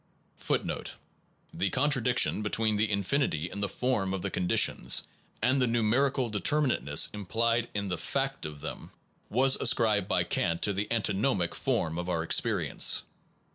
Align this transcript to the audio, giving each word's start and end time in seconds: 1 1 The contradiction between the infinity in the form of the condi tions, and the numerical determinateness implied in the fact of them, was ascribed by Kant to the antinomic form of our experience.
1 0.47 0.67
1 0.67 0.83
The 1.53 1.69
contradiction 1.69 2.41
between 2.41 2.75
the 2.75 2.89
infinity 2.89 3.51
in 3.51 3.61
the 3.61 3.69
form 3.69 4.15
of 4.15 4.23
the 4.23 4.31
condi 4.31 4.57
tions, 4.57 5.03
and 5.43 5.61
the 5.61 5.67
numerical 5.67 6.31
determinateness 6.31 7.13
implied 7.13 7.69
in 7.75 7.87
the 7.87 7.99
fact 7.99 8.47
of 8.47 8.61
them, 8.61 8.89
was 9.29 9.57
ascribed 9.57 10.07
by 10.07 10.23
Kant 10.23 10.63
to 10.63 10.73
the 10.73 10.87
antinomic 10.91 11.53
form 11.53 11.99
of 11.99 12.09
our 12.09 12.23
experience. 12.23 13.03